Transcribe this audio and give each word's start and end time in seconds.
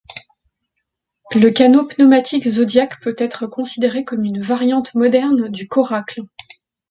Le 1.31 1.51
canot 1.51 1.85
pneumatique 1.85 2.47
zodiac 2.47 2.99
peut 3.01 3.13
être 3.19 3.45
considéré 3.45 4.03
comme 4.03 4.23
une 4.25 4.39
variante 4.41 4.95
moderne 4.95 5.47
du 5.49 5.67
coracle. 5.67 6.21